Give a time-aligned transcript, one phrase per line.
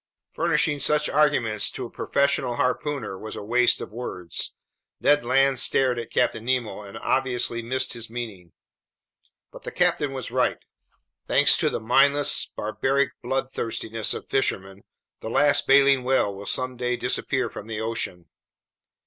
[0.33, 4.55] Furnishing such arguments to a professional harpooner was a waste of words.
[4.99, 8.51] Ned Land stared at Captain Nemo and obviously missed his meaning.
[9.51, 10.57] But the captain was right.
[11.27, 14.85] Thanks to the mindless, barbaric bloodthirstiness of fishermen,
[15.19, 18.25] the last baleen whale will someday disappear from the ocean.